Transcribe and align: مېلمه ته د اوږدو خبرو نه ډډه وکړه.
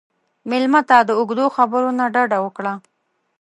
مېلمه 0.49 0.81
ته 0.89 0.97
د 1.07 1.09
اوږدو 1.19 1.45
خبرو 1.55 1.89
نه 1.99 2.05
ډډه 2.13 2.37
وکړه. 2.45 2.73